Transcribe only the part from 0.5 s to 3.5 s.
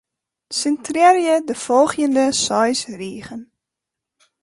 Sintrearje de folgjende seis rigen.